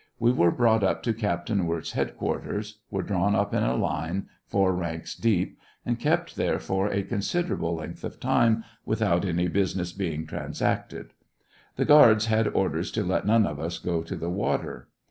We 0.17 0.31
were 0.31 0.49
brought 0.49 0.83
up 0.83 1.03
to 1.03 1.13
Captain 1.13 1.67
Wirz's 1.67 1.91
headquarters; 1.93 2.79
were 2.89 3.03
drawn 3.03 3.33
«p 3.51 3.55
in 3.55 3.79
line, 3.79 4.29
four 4.47 4.73
ranks 4.73 5.13
deep, 5.13 5.59
and 5.85 5.99
kept 5.99 6.37
there 6.37 6.57
for 6.57 6.87
a 6.91 7.03
considerable 7.03 7.75
length 7.75 8.03
of 8.03 8.19
time, 8.19 8.63
without 8.83 9.25
any 9.25 9.47
bnsiness 9.47 9.95
being 9.95 10.25
transacted. 10.25 11.13
The 11.75 11.85
guards 11.85 12.25
had 12.25 12.47
orders 12.47 12.89
to 12.93 13.03
let 13.03 13.27
none 13.27 13.45
of 13.45 13.59
us 13.59 13.77
go 13.77 14.01
to 14.01 14.15
the 14.15 14.31
water. 14.31 14.87